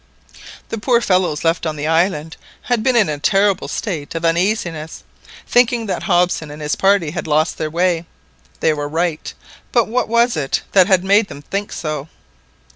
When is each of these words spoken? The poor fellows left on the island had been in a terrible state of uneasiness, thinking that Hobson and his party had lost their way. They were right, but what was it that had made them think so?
The 0.69 0.79
poor 0.79 0.99
fellows 0.99 1.43
left 1.43 1.67
on 1.67 1.75
the 1.75 1.85
island 1.85 2.35
had 2.63 2.81
been 2.81 2.95
in 2.95 3.07
a 3.07 3.19
terrible 3.19 3.67
state 3.67 4.15
of 4.15 4.25
uneasiness, 4.25 5.03
thinking 5.45 5.85
that 5.85 6.01
Hobson 6.01 6.49
and 6.49 6.59
his 6.59 6.75
party 6.75 7.11
had 7.11 7.27
lost 7.27 7.59
their 7.59 7.69
way. 7.69 8.07
They 8.61 8.73
were 8.73 8.89
right, 8.89 9.31
but 9.71 9.87
what 9.87 10.07
was 10.07 10.35
it 10.35 10.63
that 10.71 10.87
had 10.87 11.03
made 11.03 11.27
them 11.27 11.43
think 11.43 11.71
so? 11.71 12.09